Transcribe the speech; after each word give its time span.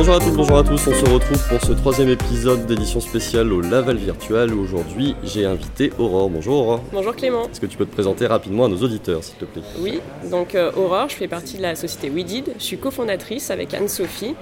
Bonjour 0.00 0.14
à 0.14 0.18
toutes, 0.18 0.32
bonjour 0.32 0.56
à 0.56 0.64
tous, 0.64 0.86
on 0.86 0.94
se 0.94 1.10
retrouve 1.10 1.48
pour 1.50 1.60
ce 1.60 1.72
troisième 1.72 2.08
épisode 2.08 2.64
d'édition 2.64 3.00
spéciale 3.00 3.52
au 3.52 3.60
Laval 3.60 3.98
Virtual. 3.98 4.54
Aujourd'hui, 4.54 5.14
j'ai 5.22 5.44
invité 5.44 5.92
Aurore. 5.98 6.30
Bonjour 6.30 6.60
Aurore. 6.60 6.80
Bonjour 6.90 7.14
Clément. 7.14 7.42
Est-ce 7.50 7.60
que 7.60 7.66
tu 7.66 7.76
peux 7.76 7.84
te 7.84 7.92
présenter 7.92 8.26
rapidement 8.26 8.64
à 8.64 8.68
nos 8.68 8.78
auditeurs, 8.78 9.22
s'il 9.22 9.36
te 9.36 9.44
plaît? 9.44 9.60
Oui, 9.78 10.00
donc 10.30 10.54
euh, 10.54 10.72
Aurore, 10.74 11.10
je 11.10 11.16
fais 11.16 11.28
partie 11.28 11.58
de 11.58 11.62
la 11.62 11.74
société 11.74 12.08
WeDid. 12.08 12.54
Je 12.58 12.64
suis 12.64 12.78
cofondatrice 12.78 13.50
avec 13.50 13.74
Anne-Sophie. 13.74 14.36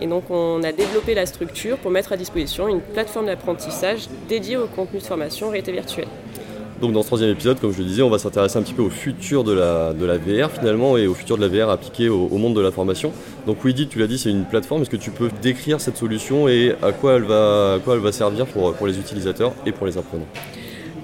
Et 0.00 0.08
donc, 0.08 0.24
on 0.30 0.60
a 0.64 0.72
développé 0.72 1.14
la 1.14 1.26
structure 1.26 1.76
pour 1.76 1.92
mettre 1.92 2.12
à 2.12 2.16
disposition 2.16 2.66
une 2.66 2.80
plateforme 2.80 3.26
d'apprentissage 3.26 4.08
dédiée 4.28 4.56
au 4.56 4.66
contenu 4.66 4.98
de 4.98 5.04
formation 5.04 5.48
réalité 5.48 5.70
virtuelle. 5.70 6.08
Donc 6.84 6.92
dans 6.92 7.00
ce 7.00 7.06
troisième 7.06 7.30
épisode, 7.30 7.58
comme 7.60 7.72
je 7.72 7.78
le 7.78 7.86
disais, 7.86 8.02
on 8.02 8.10
va 8.10 8.18
s'intéresser 8.18 8.58
un 8.58 8.62
petit 8.62 8.74
peu 8.74 8.82
au 8.82 8.90
futur 8.90 9.42
de 9.42 9.54
la, 9.54 9.94
de 9.94 10.04
la 10.04 10.18
VR 10.18 10.50
finalement 10.50 10.98
et 10.98 11.06
au 11.06 11.14
futur 11.14 11.38
de 11.38 11.46
la 11.46 11.48
VR 11.48 11.70
appliquée 11.70 12.10
au, 12.10 12.28
monde 12.36 12.54
de 12.54 12.60
la 12.60 12.70
formation. 12.70 13.10
Donc 13.46 13.64
WeDid, 13.64 13.88
tu 13.88 13.98
l'as 13.98 14.06
dit, 14.06 14.18
c'est 14.18 14.28
une 14.28 14.44
plateforme. 14.44 14.82
Est-ce 14.82 14.90
que 14.90 14.98
tu 14.98 15.10
peux 15.10 15.30
décrire 15.40 15.80
cette 15.80 15.96
solution 15.96 16.46
et 16.46 16.74
à 16.82 16.92
quoi 16.92 17.14
elle 17.14 17.22
va, 17.22 17.78
quoi 17.82 17.94
elle 17.94 18.02
va 18.02 18.12
servir 18.12 18.44
pour, 18.44 18.74
pour 18.74 18.86
les 18.86 18.98
utilisateurs 18.98 19.54
et 19.64 19.72
pour 19.72 19.86
les 19.86 19.96
apprenants? 19.96 20.26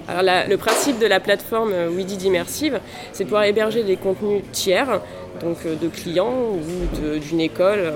Alors 0.06 0.22
le 0.46 0.56
principe 0.58 0.98
de 0.98 1.06
la 1.06 1.19
plateforme 1.19 1.72
WeDid 1.72 2.20
Immersive, 2.24 2.78
c'est 3.14 3.24
de 3.24 3.28
pouvoir 3.30 3.44
héberger 3.44 3.83
des 3.83 3.97
contenus 3.97 4.42
tiers, 4.52 5.00
donc 5.41 5.64
euh, 5.64 5.77
de 5.77 5.88
clients 5.88 6.34
ou 6.52 7.19
d'une 7.20 7.41
école 7.41 7.94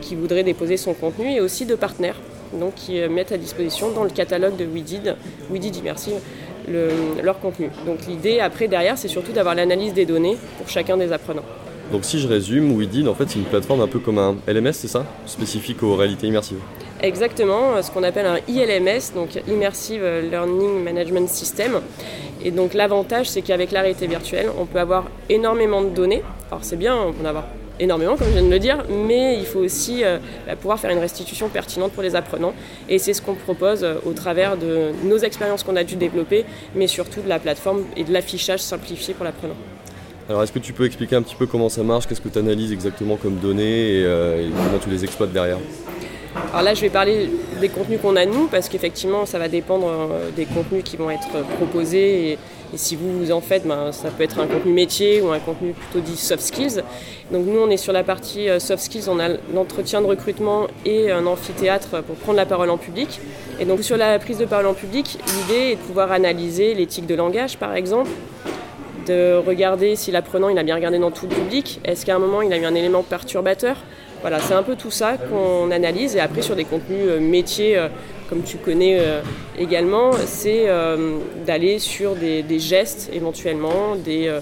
qui 0.00 0.16
voudrait 0.16 0.42
déposer 0.42 0.76
son 0.76 0.94
contenu 0.94 1.30
et 1.30 1.40
aussi 1.40 1.64
de 1.64 1.76
partenaires 1.76 2.16
donc, 2.52 2.74
qui 2.74 3.00
euh, 3.00 3.08
mettent 3.08 3.32
à 3.32 3.38
disposition 3.38 3.90
dans 3.92 4.04
le 4.04 4.10
catalogue 4.10 4.56
de 4.56 4.64
WeDid, 4.64 5.16
WeDid 5.50 5.76
Immersive, 5.76 6.20
leur 6.68 7.40
contenu. 7.40 7.70
Donc 7.86 8.06
l'idée 8.08 8.40
après 8.40 8.68
derrière 8.68 8.98
c'est 8.98 9.08
surtout 9.08 9.32
d'avoir 9.32 9.54
l'analyse 9.54 9.92
des 9.92 10.06
données 10.06 10.36
pour 10.58 10.68
chacun 10.68 10.96
des 10.96 11.12
apprenants. 11.12 11.44
Donc 11.92 12.04
si 12.04 12.20
je 12.20 12.28
résume, 12.28 12.76
WeDid 12.76 13.08
en 13.08 13.14
fait 13.14 13.28
c'est 13.28 13.38
une 13.38 13.44
plateforme 13.44 13.80
un 13.80 13.88
peu 13.88 13.98
comme 13.98 14.18
un 14.18 14.36
LMS, 14.46 14.72
c'est 14.72 14.88
ça? 14.88 15.04
Spécifique 15.26 15.82
aux 15.82 15.96
réalités 15.96 16.28
immersives 16.28 16.60
Exactement, 17.02 17.82
ce 17.82 17.90
qu'on 17.90 18.02
appelle 18.02 18.26
un 18.26 18.38
ILMS, 18.46 19.14
donc 19.14 19.30
Immersive 19.48 20.04
Learning 20.30 20.84
Management 20.84 21.28
System. 21.28 21.80
Et 22.44 22.50
donc 22.50 22.74
l'avantage 22.74 23.28
c'est 23.28 23.42
qu'avec 23.42 23.72
la 23.72 23.80
réalité 23.80 24.06
virtuelle, 24.06 24.50
on 24.58 24.66
peut 24.66 24.78
avoir 24.78 25.06
énormément 25.28 25.82
de 25.82 25.88
données. 25.88 26.22
Alors 26.50 26.62
c'est 26.62 26.76
bien, 26.76 26.96
on 26.96 27.12
peut 27.12 27.22
en 27.24 27.28
avoir 27.28 27.44
énormément, 27.80 28.16
comme 28.16 28.28
je 28.28 28.34
viens 28.34 28.42
de 28.42 28.50
le 28.50 28.58
dire, 28.58 28.84
mais 28.88 29.36
il 29.38 29.46
faut 29.46 29.58
aussi 29.58 30.04
euh, 30.04 30.18
bah, 30.46 30.54
pouvoir 30.54 30.78
faire 30.78 30.90
une 30.90 30.98
restitution 30.98 31.48
pertinente 31.48 31.92
pour 31.92 32.02
les 32.02 32.14
apprenants. 32.14 32.52
Et 32.88 32.98
c'est 32.98 33.14
ce 33.14 33.22
qu'on 33.22 33.34
propose 33.34 33.82
euh, 33.82 33.94
au 34.04 34.12
travers 34.12 34.56
de 34.56 34.90
nos 35.04 35.18
expériences 35.18 35.64
qu'on 35.64 35.76
a 35.76 35.84
dû 35.84 35.96
développer, 35.96 36.44
mais 36.74 36.86
surtout 36.86 37.22
de 37.22 37.28
la 37.28 37.38
plateforme 37.38 37.84
et 37.96 38.04
de 38.04 38.12
l'affichage 38.12 38.60
simplifié 38.60 39.14
pour 39.14 39.24
l'apprenant. 39.24 39.56
Alors 40.28 40.44
est-ce 40.44 40.52
que 40.52 40.60
tu 40.60 40.72
peux 40.72 40.86
expliquer 40.86 41.16
un 41.16 41.22
petit 41.22 41.34
peu 41.34 41.46
comment 41.46 41.68
ça 41.68 41.82
marche, 41.82 42.06
qu'est-ce 42.06 42.20
que 42.20 42.28
tu 42.28 42.38
analyses 42.38 42.72
exactement 42.72 43.16
comme 43.16 43.36
données 43.36 43.96
et, 43.96 44.04
euh, 44.04 44.46
et 44.46 44.50
comment 44.50 44.78
tu 44.78 44.88
les 44.88 45.02
exploites 45.02 45.32
derrière? 45.32 45.58
Alors 46.50 46.62
là, 46.62 46.74
je 46.74 46.80
vais 46.80 46.90
parler 46.90 47.28
des 47.60 47.68
contenus 47.68 48.00
qu'on 48.00 48.16
a 48.16 48.24
nous, 48.24 48.46
parce 48.46 48.68
qu'effectivement, 48.68 49.26
ça 49.26 49.38
va 49.38 49.48
dépendre 49.48 49.90
des 50.36 50.46
contenus 50.46 50.84
qui 50.84 50.96
vont 50.96 51.10
être 51.10 51.28
proposés. 51.56 52.30
Et, 52.32 52.38
et 52.72 52.76
si 52.76 52.94
vous 52.94 53.18
vous 53.18 53.32
en 53.32 53.40
faites, 53.40 53.66
ben, 53.66 53.90
ça 53.90 54.10
peut 54.10 54.22
être 54.22 54.38
un 54.38 54.46
contenu 54.46 54.72
métier 54.72 55.20
ou 55.20 55.30
un 55.32 55.40
contenu 55.40 55.72
plutôt 55.72 55.98
dit 55.98 56.16
soft 56.16 56.42
skills. 56.42 56.82
Donc 57.32 57.46
nous, 57.46 57.58
on 57.58 57.68
est 57.68 57.76
sur 57.76 57.92
la 57.92 58.04
partie 58.04 58.48
euh, 58.48 58.60
soft 58.60 58.84
skills, 58.84 59.08
on 59.08 59.18
a 59.18 59.28
l'entretien 59.52 60.00
de 60.00 60.06
recrutement 60.06 60.68
et 60.84 61.10
un 61.10 61.26
amphithéâtre 61.26 62.02
pour 62.02 62.14
prendre 62.16 62.36
la 62.36 62.46
parole 62.46 62.70
en 62.70 62.78
public. 62.78 63.20
Et 63.58 63.64
donc 63.64 63.82
sur 63.82 63.96
la 63.96 64.18
prise 64.20 64.38
de 64.38 64.44
parole 64.44 64.66
en 64.66 64.74
public, 64.74 65.18
l'idée 65.26 65.72
est 65.72 65.76
de 65.76 65.80
pouvoir 65.80 66.12
analyser 66.12 66.74
l'éthique 66.74 67.06
de 67.06 67.14
langage, 67.16 67.58
par 67.58 67.74
exemple, 67.74 68.10
de 69.06 69.34
regarder 69.34 69.96
si 69.96 70.12
l'apprenant 70.12 70.48
il 70.48 70.58
a 70.58 70.62
bien 70.62 70.76
regardé 70.76 70.98
dans 70.98 71.10
tout 71.10 71.26
le 71.26 71.34
public, 71.34 71.80
est-ce 71.84 72.06
qu'à 72.06 72.14
un 72.14 72.18
moment 72.20 72.42
il 72.42 72.52
a 72.52 72.56
eu 72.56 72.64
un 72.64 72.74
élément 72.74 73.02
perturbateur? 73.02 73.76
Voilà, 74.20 74.38
c'est 74.40 74.54
un 74.54 74.62
peu 74.62 74.76
tout 74.76 74.90
ça 74.90 75.16
qu'on 75.16 75.70
analyse 75.70 76.14
et 76.14 76.20
après 76.20 76.42
sur 76.42 76.54
des 76.54 76.64
contenus 76.64 77.06
euh, 77.08 77.20
métiers 77.20 77.78
euh, 77.78 77.88
comme 78.28 78.42
tu 78.42 78.58
connais 78.58 78.98
euh, 79.00 79.22
également, 79.58 80.12
c'est 80.24 80.68
d'aller 81.44 81.80
sur 81.80 82.14
des, 82.14 82.58
gestes 82.60 83.10
éventuellement, 83.12 83.96
des, 83.96 84.32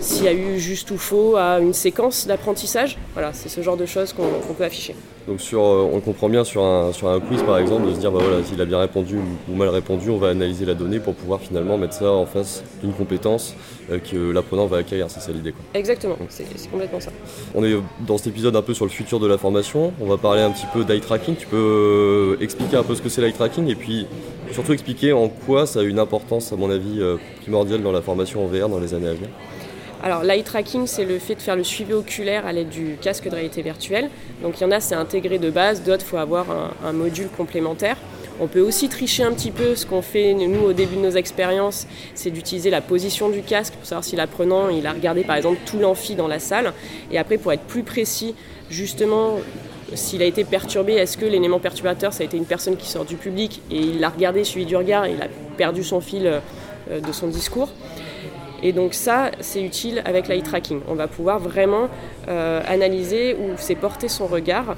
s'il 0.00 0.24
y 0.24 0.28
a 0.28 0.34
eu 0.34 0.58
juste 0.58 0.90
ou 0.90 0.98
faux 0.98 1.36
à 1.36 1.60
une 1.60 1.72
séquence 1.72 2.26
d'apprentissage. 2.26 2.98
Voilà, 3.14 3.32
c'est 3.32 3.48
ce 3.48 3.62
genre 3.62 3.78
de 3.78 3.86
choses 3.86 4.12
qu'on 4.12 4.52
peut 4.52 4.64
afficher. 4.64 4.94
Donc 5.26 5.40
sur, 5.40 5.60
on 5.62 6.00
comprend 6.00 6.28
bien 6.28 6.44
sur 6.44 6.62
un, 6.62 6.92
sur 6.92 7.08
un 7.08 7.18
quiz 7.18 7.42
par 7.42 7.58
exemple 7.58 7.86
de 7.88 7.94
se 7.94 7.98
dire 7.98 8.12
bah 8.12 8.18
voilà 8.22 8.44
s'il 8.44 8.60
a 8.60 8.66
bien 8.66 8.78
répondu 8.78 9.16
ou 9.48 9.54
mal 9.54 9.68
répondu, 9.68 10.10
on 10.10 10.18
va 10.18 10.28
analyser 10.28 10.66
la 10.66 10.74
donnée 10.74 11.00
pour 11.00 11.14
pouvoir 11.14 11.40
finalement 11.40 11.78
mettre 11.78 11.94
ça 11.94 12.10
en 12.10 12.26
face 12.26 12.62
d'une 12.82 12.92
compétence 12.92 13.54
que 13.88 14.32
l'apprenant 14.32 14.66
va 14.66 14.78
acquérir, 14.78 15.06
c'est 15.08 15.20
ça 15.20 15.32
l'idée. 15.32 15.54
Exactement, 15.72 16.16
c'est 16.28 16.44
complètement 16.70 17.00
ça. 17.00 17.10
On 17.54 17.64
est 17.64 17.74
dans 18.06 18.18
cet 18.18 18.26
épisode 18.26 18.54
un 18.54 18.62
peu 18.62 18.74
sur 18.74 18.84
le 18.84 18.90
futur 18.90 19.18
de 19.18 19.26
la 19.26 19.38
formation, 19.38 19.94
on 19.98 20.06
va 20.06 20.18
parler 20.18 20.42
un 20.42 20.50
petit 20.50 20.66
peu 20.74 20.84
d'eye 20.84 21.00
tracking, 21.00 21.36
tu 21.36 21.46
peux 21.46 22.36
expliquer 22.42 22.76
un 22.76 22.82
peu 22.82 22.94
ce 22.94 23.00
que 23.00 23.08
c'est 23.08 23.22
l'eye 23.22 23.32
tracking 23.32 23.66
et 23.68 23.76
puis 23.76 24.06
surtout 24.52 24.74
expliquer 24.74 25.14
en 25.14 25.28
quoi 25.28 25.66
ça 25.66 25.80
a 25.80 25.82
une 25.84 25.98
importance 25.98 26.52
à 26.52 26.56
mon 26.56 26.70
avis 26.70 27.00
primordiale 27.40 27.82
dans 27.82 27.92
la 27.92 28.02
formation 28.02 28.44
en 28.44 28.48
VR 28.48 28.68
dans 28.68 28.78
les 28.78 28.92
années 28.92 29.08
à 29.08 29.14
venir. 29.14 29.30
Alors 30.04 30.22
l'eye 30.22 30.42
tracking, 30.42 30.86
c'est 30.86 31.06
le 31.06 31.18
fait 31.18 31.34
de 31.34 31.40
faire 31.40 31.56
le 31.56 31.64
suivi 31.64 31.94
oculaire 31.94 32.46
à 32.46 32.52
l'aide 32.52 32.68
du 32.68 32.98
casque 33.00 33.24
de 33.24 33.34
réalité 33.34 33.62
virtuelle. 33.62 34.10
Donc 34.42 34.60
il 34.60 34.64
y 34.64 34.66
en 34.66 34.70
a, 34.70 34.78
c'est 34.78 34.94
intégré 34.94 35.38
de 35.38 35.48
base, 35.48 35.82
d'autres, 35.82 36.04
il 36.04 36.08
faut 36.10 36.18
avoir 36.18 36.44
un, 36.84 36.92
module 36.92 37.30
complémentaire. 37.30 37.96
On 38.38 38.46
peut 38.46 38.60
aussi 38.60 38.90
tricher 38.90 39.22
un 39.22 39.32
petit 39.32 39.50
peu. 39.50 39.74
Ce 39.74 39.86
qu'on 39.86 40.02
fait 40.02 40.34
nous 40.34 40.60
au 40.60 40.74
début 40.74 40.96
de 40.96 41.00
nos 41.00 41.12
expériences, 41.12 41.86
c'est 42.14 42.28
d'utiliser 42.28 42.68
la 42.68 42.82
position 42.82 43.30
du 43.30 43.40
casque 43.40 43.72
pour 43.72 43.86
savoir 43.86 44.04
si 44.04 44.14
l'apprenant 44.14 44.68
il 44.68 44.86
a 44.86 44.92
regardé 44.92 45.24
par 45.24 45.36
exemple 45.36 45.60
tout 45.64 45.78
l'amphi 45.78 46.16
dans 46.16 46.28
la 46.28 46.38
salle. 46.38 46.74
Et 47.10 47.16
après, 47.16 47.38
pour 47.38 47.54
être 47.54 47.64
plus 47.64 47.82
précis, 47.82 48.34
justement, 48.68 49.38
s'il 49.94 50.20
a 50.20 50.26
été 50.26 50.44
perturbé, 50.44 50.92
est-ce 50.92 51.16
que 51.16 51.24
l'élément 51.24 51.60
perturbateur, 51.60 52.12
ça 52.12 52.24
a 52.24 52.26
été 52.26 52.36
une 52.36 52.44
personne 52.44 52.76
qui 52.76 52.90
sort 52.90 53.06
du 53.06 53.16
public 53.16 53.62
et 53.70 53.78
il 53.78 54.00
l'a 54.00 54.10
regardé, 54.10 54.44
suivi 54.44 54.66
du 54.66 54.76
regard, 54.76 55.06
et 55.06 55.12
il 55.12 55.22
a 55.22 55.28
perdu 55.56 55.82
son 55.82 56.02
fil 56.02 56.26
euh, 56.26 57.00
de 57.00 57.12
son 57.12 57.28
discours? 57.28 57.70
Et 58.64 58.72
donc 58.72 58.94
ça, 58.94 59.30
c'est 59.40 59.62
utile 59.62 60.02
avec 60.06 60.26
l'eye 60.26 60.42
tracking. 60.42 60.80
On 60.88 60.94
va 60.94 61.06
pouvoir 61.06 61.38
vraiment 61.38 61.88
euh, 62.28 62.62
analyser 62.66 63.34
où 63.34 63.56
s'est 63.58 63.74
porté 63.74 64.08
son 64.08 64.26
regard. 64.26 64.76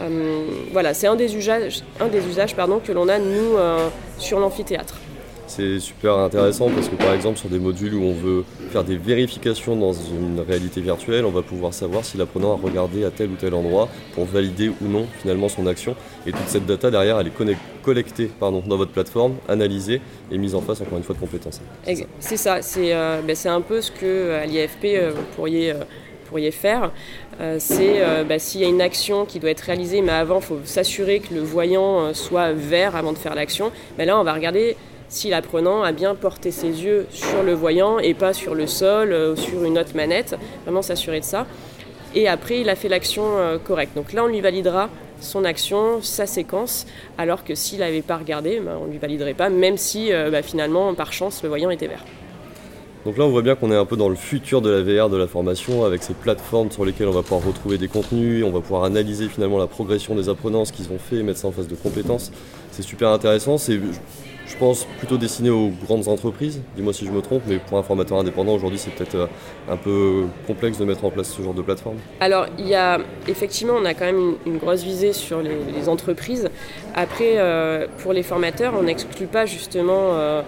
Euh, 0.00 0.44
voilà, 0.70 0.92
c'est 0.92 1.06
un 1.06 1.16
des 1.16 1.34
usages, 1.34 1.82
un 1.98 2.08
des 2.08 2.26
usages 2.28 2.54
pardon, 2.54 2.78
que 2.78 2.92
l'on 2.92 3.08
a, 3.08 3.18
nous, 3.18 3.56
euh, 3.56 3.88
sur 4.18 4.38
l'amphithéâtre. 4.38 4.96
C'est 5.54 5.80
super 5.80 6.16
intéressant 6.16 6.70
parce 6.70 6.88
que 6.88 6.94
par 6.94 7.12
exemple 7.12 7.38
sur 7.38 7.50
des 7.50 7.58
modules 7.58 7.92
où 7.92 8.02
on 8.02 8.14
veut 8.14 8.42
faire 8.70 8.84
des 8.84 8.96
vérifications 8.96 9.76
dans 9.76 9.92
une 9.92 10.40
réalité 10.40 10.80
virtuelle, 10.80 11.26
on 11.26 11.30
va 11.30 11.42
pouvoir 11.42 11.74
savoir 11.74 12.06
si 12.06 12.16
l'apprenant 12.16 12.54
a 12.54 12.56
regardé 12.56 13.04
à 13.04 13.10
tel 13.10 13.28
ou 13.28 13.34
tel 13.34 13.52
endroit 13.52 13.90
pour 14.14 14.24
valider 14.24 14.70
ou 14.70 14.88
non 14.88 15.06
finalement 15.20 15.50
son 15.50 15.66
action. 15.66 15.94
Et 16.26 16.32
toute 16.32 16.48
cette 16.48 16.64
data 16.64 16.90
derrière, 16.90 17.20
elle 17.20 17.26
est 17.26 17.56
collectée 17.82 18.30
pardon, 18.40 18.62
dans 18.66 18.78
votre 18.78 18.92
plateforme, 18.92 19.34
analysée 19.46 20.00
et 20.30 20.38
mise 20.38 20.54
en 20.54 20.62
face 20.62 20.80
encore 20.80 20.96
une 20.96 21.04
fois 21.04 21.14
de 21.14 21.20
compétences. 21.20 21.60
C'est 22.18 22.38
ça, 22.38 22.62
c'est 22.62 22.94
euh, 22.94 23.20
ben, 23.22 23.36
un 23.44 23.60
peu 23.60 23.82
ce 23.82 23.90
que 23.90 24.32
à 24.32 24.46
l'IFP 24.46 24.84
euh, 24.86 25.12
vous 25.14 25.22
pourriez, 25.36 25.72
euh, 25.72 26.50
faire. 26.50 26.92
c'est 27.58 28.00
ben, 28.26 28.38
s'il 28.38 28.62
y 28.62 28.64
a 28.64 28.68
une 28.68 28.80
action 28.80 29.26
qui 29.26 29.38
doit 29.38 29.50
être 29.50 29.60
réalisée, 29.60 30.00
mais 30.00 30.12
avant 30.12 30.38
il 30.38 30.44
faut 30.44 30.60
s'assurer 30.64 31.20
que 31.20 31.34
le 31.34 31.42
voyant 31.42 32.14
soit 32.14 32.52
vert 32.52 32.96
avant 32.96 33.12
de 33.12 33.18
faire 33.18 33.34
l'action. 33.34 33.70
Ben 33.98 34.06
là 34.06 34.18
on 34.18 34.24
va 34.24 34.32
regarder 34.32 34.76
si 35.12 35.28
l'apprenant 35.28 35.82
a 35.82 35.92
bien 35.92 36.14
porté 36.14 36.50
ses 36.50 36.84
yeux 36.84 37.06
sur 37.10 37.42
le 37.42 37.52
voyant 37.52 37.98
et 37.98 38.14
pas 38.14 38.32
sur 38.32 38.54
le 38.54 38.66
sol 38.66 39.12
euh, 39.12 39.34
ou 39.34 39.36
sur 39.36 39.62
une 39.62 39.78
autre 39.78 39.94
manette, 39.94 40.34
vraiment 40.64 40.80
s'assurer 40.80 41.20
de 41.20 41.24
ça. 41.24 41.46
Et 42.14 42.28
après, 42.28 42.60
il 42.60 42.70
a 42.70 42.74
fait 42.74 42.88
l'action 42.88 43.22
euh, 43.38 43.58
correcte. 43.58 43.94
Donc 43.94 44.14
là, 44.14 44.24
on 44.24 44.26
lui 44.26 44.40
validera 44.40 44.88
son 45.20 45.44
action, 45.44 46.02
sa 46.02 46.26
séquence, 46.26 46.86
alors 47.18 47.44
que 47.44 47.54
s'il 47.54 47.80
n'avait 47.80 48.02
pas 48.02 48.16
regardé, 48.16 48.58
ben, 48.60 48.78
on 48.80 48.86
ne 48.86 48.90
lui 48.90 48.98
validerait 48.98 49.34
pas, 49.34 49.50
même 49.50 49.76
si 49.76 50.12
euh, 50.12 50.30
ben, 50.30 50.42
finalement, 50.42 50.94
par 50.94 51.12
chance, 51.12 51.42
le 51.42 51.50
voyant 51.50 51.70
était 51.70 51.88
vert. 51.88 52.04
Donc 53.04 53.18
là, 53.18 53.24
on 53.24 53.30
voit 53.30 53.42
bien 53.42 53.56
qu'on 53.56 53.72
est 53.72 53.76
un 53.76 53.84
peu 53.84 53.96
dans 53.96 54.08
le 54.08 54.14
futur 54.14 54.62
de 54.62 54.70
la 54.70 54.82
VR, 54.82 55.10
de 55.10 55.16
la 55.16 55.26
formation, 55.26 55.84
avec 55.84 56.04
ces 56.04 56.14
plateformes 56.14 56.70
sur 56.70 56.84
lesquelles 56.84 57.08
on 57.08 57.12
va 57.12 57.22
pouvoir 57.22 57.44
retrouver 57.44 57.76
des 57.76 57.88
contenus, 57.88 58.44
on 58.44 58.50
va 58.50 58.60
pouvoir 58.60 58.84
analyser 58.84 59.28
finalement 59.28 59.58
la 59.58 59.66
progression 59.66 60.14
des 60.14 60.28
apprenants, 60.28 60.64
ce 60.64 60.72
qu'ils 60.72 60.92
ont 60.92 60.98
fait, 60.98 61.22
mettre 61.24 61.40
ça 61.40 61.48
en 61.48 61.52
face 61.52 61.66
de 61.66 61.74
compétences. 61.74 62.30
C'est 62.70 62.82
super 62.82 63.08
intéressant. 63.08 63.58
C'est 63.58 63.80
je 64.52 64.58
pense 64.58 64.86
plutôt 64.98 65.16
destiné 65.16 65.50
aux 65.50 65.70
grandes 65.86 66.08
entreprises, 66.08 66.60
dis-moi 66.76 66.92
si 66.92 67.06
je 67.06 67.10
me 67.10 67.22
trompe, 67.22 67.42
mais 67.46 67.58
pour 67.58 67.78
un 67.78 67.82
formateur 67.82 68.18
indépendant 68.18 68.54
aujourd'hui 68.54 68.78
c'est 68.78 68.90
peut-être 68.90 69.14
euh, 69.14 69.26
un 69.70 69.76
peu 69.76 70.24
complexe 70.46 70.78
de 70.78 70.84
mettre 70.84 71.04
en 71.04 71.10
place 71.10 71.30
ce 71.30 71.40
genre 71.42 71.54
de 71.54 71.62
plateforme. 71.62 71.96
Alors 72.20 72.46
il 72.58 72.66
y 72.66 72.74
a 72.74 72.98
effectivement 73.28 73.74
on 73.80 73.84
a 73.84 73.94
quand 73.94 74.04
même 74.04 74.34
une, 74.44 74.58
grosse 74.58 74.82
visée 74.82 75.12
sur 75.12 75.40
les, 75.40 75.88
entreprises. 75.88 76.50
Après 76.94 77.34
euh, 77.38 77.86
pour 77.98 78.12
les 78.12 78.22
formateurs 78.22 78.74
on 78.78 78.82
n'exclut 78.82 79.26
pas 79.26 79.46
justement 79.46 80.14
euh, 80.14 80.42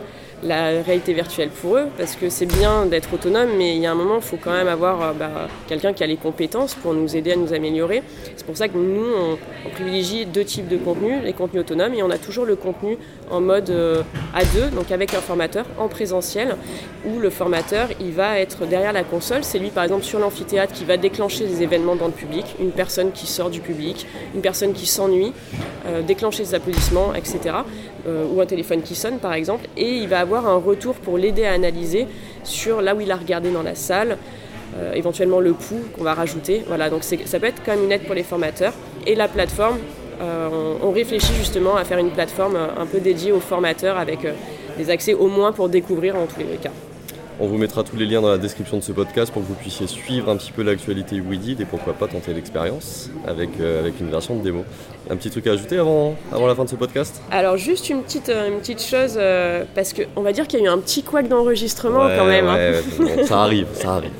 la 0.44 0.82
réalité 0.82 1.12
virtuelle 1.14 1.48
pour 1.48 1.76
eux, 1.76 1.86
parce 1.96 2.16
que 2.16 2.28
c'est 2.28 2.46
bien 2.46 2.86
d'être 2.86 3.12
autonome, 3.12 3.50
mais 3.56 3.74
il 3.74 3.80
y 3.80 3.86
a 3.86 3.92
un 3.92 3.94
moment, 3.94 4.16
il 4.16 4.22
faut 4.22 4.36
quand 4.36 4.52
même 4.52 4.68
avoir 4.68 5.02
euh, 5.02 5.12
bah, 5.12 5.48
quelqu'un 5.66 5.92
qui 5.92 6.04
a 6.04 6.06
les 6.06 6.16
compétences 6.16 6.74
pour 6.74 6.92
nous 6.92 7.16
aider 7.16 7.32
à 7.32 7.36
nous 7.36 7.52
améliorer. 7.52 8.02
C'est 8.36 8.44
pour 8.44 8.56
ça 8.56 8.68
que 8.68 8.76
nous, 8.76 9.04
on, 9.04 9.38
privilégie 9.70 10.26
deux 10.26 10.44
types 10.44 10.68
de 10.68 10.76
contenus, 10.76 11.16
les 11.24 11.32
contenus 11.32 11.62
autonomes, 11.62 11.94
et 11.94 12.02
on 12.02 12.10
a 12.10 12.18
toujours 12.18 12.44
le 12.44 12.54
contenu 12.54 12.96
en 13.30 13.40
mode 13.40 13.70
euh, 13.70 14.02
A2, 14.36 14.70
donc 14.70 14.92
avec 14.92 15.14
un 15.14 15.20
formateur 15.20 15.64
en 15.78 15.88
présentiel, 15.88 16.56
où 17.06 17.18
le 17.18 17.30
formateur, 17.30 17.88
il 18.00 18.12
va 18.12 18.38
être 18.38 18.66
derrière 18.66 18.92
la 18.92 19.02
console. 19.02 19.42
C'est 19.42 19.58
lui, 19.58 19.70
par 19.70 19.82
exemple, 19.84 20.04
sur 20.04 20.18
l'amphithéâtre, 20.18 20.72
qui 20.72 20.84
va 20.84 20.96
déclencher 20.96 21.46
des 21.46 21.62
événements 21.62 21.96
dans 21.96 22.06
le 22.06 22.12
public, 22.12 22.44
une 22.60 22.70
personne 22.70 23.10
qui 23.12 23.26
sort 23.26 23.50
du 23.50 23.60
public, 23.60 24.06
une 24.34 24.42
personne 24.42 24.74
qui 24.74 24.86
s'ennuie, 24.86 25.32
euh, 25.86 26.02
déclencher 26.02 26.44
des 26.44 26.54
applaudissements, 26.54 27.14
etc. 27.14 27.56
ou 28.30 28.40
un 28.42 28.46
téléphone 28.46 28.82
qui 28.82 28.94
sonne, 28.94 29.18
par 29.18 29.32
exemple, 29.32 29.66
et 29.78 29.96
il 29.96 30.08
va 30.08 30.20
avoir 30.20 30.33
un 30.38 30.56
retour 30.56 30.94
pour 30.94 31.18
l'aider 31.18 31.44
à 31.44 31.52
analyser 31.52 32.06
sur 32.42 32.82
là 32.82 32.94
où 32.94 33.00
il 33.00 33.10
a 33.10 33.16
regardé 33.16 33.50
dans 33.50 33.62
la 33.62 33.74
salle, 33.74 34.18
euh, 34.76 34.92
éventuellement 34.94 35.40
le 35.40 35.52
pouls 35.52 35.84
qu'on 35.96 36.04
va 36.04 36.14
rajouter. 36.14 36.64
Voilà, 36.66 36.90
donc 36.90 37.04
ça 37.04 37.38
peut 37.38 37.46
être 37.46 37.62
quand 37.64 37.72
même 37.72 37.84
une 37.84 37.92
aide 37.92 38.04
pour 38.04 38.14
les 38.14 38.22
formateurs. 38.22 38.72
Et 39.06 39.14
la 39.14 39.28
plateforme, 39.28 39.78
euh, 40.20 40.74
on, 40.82 40.90
réfléchit 40.90 41.34
justement 41.34 41.76
à 41.76 41.84
faire 41.84 41.98
une 41.98 42.10
plateforme 42.10 42.56
un 42.56 42.86
peu 42.86 43.00
dédiée 43.00 43.32
aux 43.32 43.40
formateurs 43.40 43.98
avec 43.98 44.24
euh, 44.24 44.32
des 44.76 44.90
accès 44.90 45.14
au 45.14 45.28
moins 45.28 45.52
pour 45.52 45.68
découvrir 45.68 46.16
en 46.16 46.26
tous 46.26 46.40
les 46.40 46.56
cas. 46.56 46.70
On 47.40 47.48
vous 47.48 47.58
mettra 47.58 47.82
tous 47.82 47.96
les 47.96 48.06
liens 48.06 48.20
dans 48.20 48.28
la 48.28 48.38
description 48.38 48.76
de 48.76 48.82
ce 48.82 48.92
podcast 48.92 49.32
pour 49.32 49.42
que 49.42 49.48
vous 49.48 49.54
puissiez 49.54 49.88
suivre 49.88 50.30
un 50.30 50.36
petit 50.36 50.52
peu 50.52 50.62
l'actualité 50.62 51.20
WIDID 51.20 51.60
et 51.60 51.64
pourquoi 51.64 51.92
pas 51.92 52.06
tenter 52.06 52.32
l'expérience 52.32 53.10
avec, 53.26 53.50
euh, 53.58 53.80
avec 53.80 53.98
une 53.98 54.08
version 54.08 54.36
de 54.36 54.42
démo. 54.42 54.64
Un 55.10 55.16
petit 55.16 55.30
truc 55.30 55.48
à 55.48 55.52
ajouter 55.52 55.76
avant, 55.78 56.14
avant 56.30 56.46
la 56.46 56.54
fin 56.54 56.64
de 56.64 56.68
ce 56.68 56.76
podcast? 56.76 57.20
Alors 57.32 57.56
juste 57.56 57.90
une 57.90 58.02
petite, 58.04 58.28
euh, 58.28 58.48
une 58.48 58.60
petite 58.60 58.80
chose, 58.80 59.14
euh, 59.16 59.64
parce 59.74 59.92
qu'on 59.92 60.22
va 60.22 60.32
dire 60.32 60.46
qu'il 60.46 60.60
y 60.60 60.62
a 60.62 60.66
eu 60.66 60.68
un 60.68 60.78
petit 60.78 61.02
couac 61.02 61.26
d'enregistrement 61.26 62.08
quand 62.16 62.24
même. 62.24 62.46
Hein. 62.46 62.80
ça 63.24 63.42
arrive, 63.42 63.66
ça 63.72 63.94
arrive. 63.94 64.12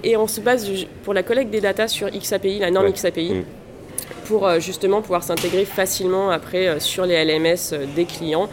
et 0.02 0.16
on 0.16 0.26
se 0.26 0.40
base 0.40 0.68
pour 1.04 1.14
la 1.14 1.22
collecte 1.22 1.52
des 1.52 1.60
datas 1.60 1.86
sur 1.86 2.10
XAPI, 2.10 2.58
la 2.58 2.72
norme 2.72 2.90
XAPI. 2.90 3.34
Mm. 3.34 3.44
Pour 4.24 4.48
justement 4.60 5.02
pouvoir 5.02 5.22
s'intégrer 5.22 5.64
facilement 5.64 6.30
après 6.30 6.80
sur 6.80 7.06
les 7.06 7.24
LMS 7.24 7.74
des 7.94 8.04
clients 8.04 8.48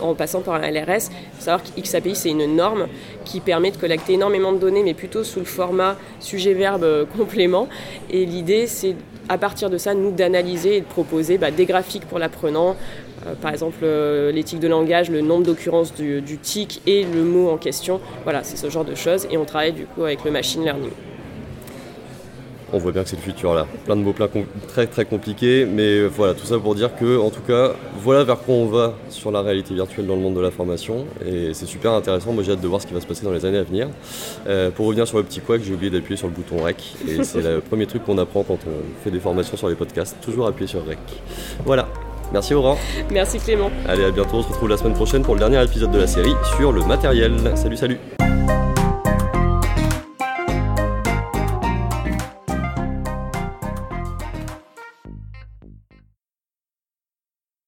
en 0.00 0.14
passant 0.14 0.40
par 0.40 0.54
un 0.54 0.70
LRS. 0.70 1.10
Il 1.10 1.36
faut 1.36 1.42
savoir 1.42 1.62
que 1.62 1.80
XAPI, 1.80 2.14
c'est 2.14 2.30
une 2.30 2.56
norme 2.56 2.88
qui 3.24 3.40
permet 3.40 3.70
de 3.70 3.76
collecter 3.76 4.14
énormément 4.14 4.52
de 4.52 4.58
données, 4.58 4.82
mais 4.82 4.94
plutôt 4.94 5.24
sous 5.24 5.40
le 5.40 5.44
format 5.44 5.96
sujet-verbe 6.20 6.84
euh, 6.84 7.04
complément. 7.16 7.68
Et 8.10 8.24
l'idée, 8.26 8.66
c'est 8.66 8.96
à 9.28 9.38
partir 9.38 9.70
de 9.70 9.78
ça, 9.78 9.94
nous, 9.94 10.12
d'analyser 10.12 10.76
et 10.76 10.80
de 10.80 10.86
proposer 10.86 11.38
bah, 11.38 11.50
des 11.50 11.66
graphiques 11.66 12.06
pour 12.06 12.18
l'apprenant, 12.18 12.76
euh, 13.26 13.34
par 13.34 13.52
exemple 13.52 13.78
euh, 13.82 14.30
l'éthique 14.30 14.60
de 14.60 14.68
langage, 14.68 15.10
le 15.10 15.20
nombre 15.20 15.44
d'occurrences 15.44 15.92
du, 15.94 16.20
du 16.20 16.38
tic 16.38 16.80
et 16.86 17.04
le 17.04 17.22
mot 17.22 17.50
en 17.50 17.56
question. 17.56 18.00
Voilà, 18.24 18.44
c'est 18.44 18.56
ce 18.56 18.70
genre 18.70 18.84
de 18.84 18.94
choses. 18.94 19.26
Et 19.30 19.36
on 19.36 19.44
travaille 19.44 19.72
du 19.72 19.86
coup 19.86 20.04
avec 20.04 20.24
le 20.24 20.30
machine 20.30 20.62
learning 20.62 20.92
on 22.76 22.78
voit 22.78 22.92
bien 22.92 23.02
que 23.02 23.08
c'est 23.08 23.16
le 23.16 23.22
futur 23.22 23.54
là. 23.54 23.66
Plein 23.84 23.96
de 23.96 24.02
mots 24.02 24.12
plein 24.12 24.28
très 24.68 24.86
très 24.86 25.04
compliqués, 25.04 25.66
mais 25.66 26.06
voilà, 26.06 26.34
tout 26.34 26.46
ça 26.46 26.58
pour 26.58 26.74
dire 26.74 26.94
que 26.96 27.18
en 27.18 27.30
tout 27.30 27.40
cas, 27.40 27.72
voilà 27.96 28.24
vers 28.24 28.38
quoi 28.38 28.54
on 28.54 28.66
va 28.66 28.94
sur 29.08 29.30
la 29.30 29.40
réalité 29.40 29.74
virtuelle 29.74 30.06
dans 30.06 30.16
le 30.16 30.20
monde 30.20 30.34
de 30.34 30.40
la 30.40 30.50
formation, 30.50 31.06
et 31.26 31.54
c'est 31.54 31.66
super 31.66 31.92
intéressant. 31.92 32.32
Moi 32.32 32.42
j'ai 32.42 32.52
hâte 32.52 32.60
de 32.60 32.68
voir 32.68 32.80
ce 32.80 32.86
qui 32.86 32.94
va 32.94 33.00
se 33.00 33.06
passer 33.06 33.24
dans 33.24 33.32
les 33.32 33.44
années 33.44 33.58
à 33.58 33.62
venir. 33.62 33.88
Euh, 34.46 34.70
pour 34.70 34.86
revenir 34.86 35.06
sur 35.06 35.18
le 35.18 35.24
petit 35.24 35.40
que 35.40 35.62
j'ai 35.62 35.72
oublié 35.72 35.90
d'appuyer 35.90 36.16
sur 36.16 36.28
le 36.28 36.34
bouton 36.34 36.62
REC, 36.62 36.76
et 37.08 37.22
c'est 37.24 37.42
le 37.42 37.60
premier 37.60 37.86
truc 37.86 38.04
qu'on 38.04 38.18
apprend 38.18 38.42
quand 38.42 38.58
on 38.66 39.02
fait 39.04 39.10
des 39.10 39.20
formations 39.20 39.56
sur 39.56 39.68
les 39.68 39.74
podcasts, 39.74 40.16
toujours 40.20 40.46
appuyer 40.46 40.68
sur 40.68 40.84
REC. 40.84 40.98
Voilà. 41.64 41.88
Merci 42.32 42.54
Aurore. 42.54 42.78
Merci 43.12 43.38
Clément. 43.38 43.70
Allez, 43.86 44.04
à 44.04 44.10
bientôt. 44.10 44.38
On 44.38 44.42
se 44.42 44.48
retrouve 44.48 44.68
la 44.68 44.76
semaine 44.76 44.94
prochaine 44.94 45.22
pour 45.22 45.34
le 45.34 45.40
dernier 45.40 45.62
épisode 45.62 45.92
de 45.92 45.98
la 45.98 46.08
série 46.08 46.34
sur 46.56 46.72
le 46.72 46.84
matériel. 46.84 47.34
Salut, 47.54 47.76
salut. 47.76 47.98